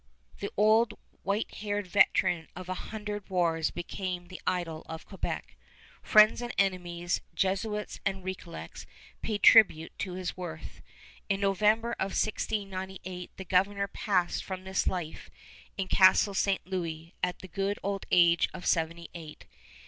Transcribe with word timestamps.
The 0.39 0.49
old 0.57 0.95
white 1.21 1.53
haired 1.57 1.85
veteran 1.85 2.47
of 2.55 2.67
a 2.69 2.73
hundred 2.89 3.29
wars 3.29 3.69
became 3.69 4.25
the 4.29 4.41
idol 4.47 4.83
of 4.89 5.05
Quebec. 5.05 5.55
Friends 6.01 6.41
and 6.41 6.51
enemies, 6.57 7.21
Jesuits 7.35 7.99
and 8.03 8.23
Recollets, 8.23 8.87
paid 9.21 9.43
tribute 9.43 9.91
to 9.99 10.13
his 10.13 10.35
worth. 10.35 10.81
In 11.29 11.39
November 11.39 11.91
of 11.99 12.13
1698 12.19 13.29
the 13.37 13.45
Governor 13.45 13.87
passed 13.87 14.43
from 14.43 14.63
this 14.63 14.87
life 14.87 15.29
in 15.77 15.87
Castle 15.87 16.33
St. 16.33 16.65
Louis 16.65 17.13
at 17.21 17.37
the 17.37 17.47
good 17.47 17.77
old 17.83 18.07
age 18.09 18.49
of 18.55 18.65
seventy 18.65 19.07
eight. 19.13 19.45